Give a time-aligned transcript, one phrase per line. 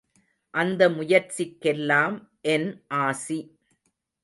[0.53, 2.17] அந்த முயற்சிக்கெல்லாம்
[2.47, 2.69] என்
[3.01, 3.39] ஆசி.